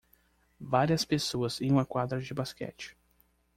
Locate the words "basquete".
2.33-2.97